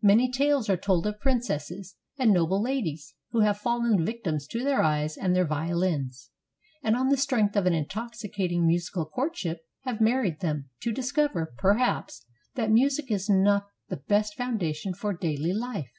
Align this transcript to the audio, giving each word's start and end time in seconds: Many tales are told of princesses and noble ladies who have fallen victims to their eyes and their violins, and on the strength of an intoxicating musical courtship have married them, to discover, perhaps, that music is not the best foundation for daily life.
Many 0.00 0.32
tales 0.32 0.70
are 0.70 0.76
told 0.78 1.06
of 1.06 1.20
princesses 1.20 1.96
and 2.16 2.32
noble 2.32 2.62
ladies 2.62 3.14
who 3.32 3.40
have 3.40 3.58
fallen 3.58 4.06
victims 4.06 4.46
to 4.46 4.64
their 4.64 4.80
eyes 4.82 5.18
and 5.18 5.36
their 5.36 5.44
violins, 5.44 6.30
and 6.82 6.96
on 6.96 7.10
the 7.10 7.18
strength 7.18 7.56
of 7.56 7.66
an 7.66 7.74
intoxicating 7.74 8.66
musical 8.66 9.04
courtship 9.04 9.58
have 9.82 10.00
married 10.00 10.40
them, 10.40 10.70
to 10.80 10.92
discover, 10.94 11.52
perhaps, 11.58 12.24
that 12.54 12.70
music 12.70 13.10
is 13.10 13.28
not 13.28 13.68
the 13.90 13.98
best 13.98 14.34
foundation 14.34 14.94
for 14.94 15.12
daily 15.12 15.52
life. 15.52 15.92